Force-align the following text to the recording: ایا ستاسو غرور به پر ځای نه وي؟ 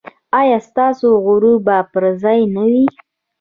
ایا 0.39 0.57
ستاسو 0.67 1.07
غرور 1.25 1.57
به 1.65 1.77
پر 1.91 2.03
ځای 2.21 2.39
نه 2.55 2.63
وي؟ 2.71 2.85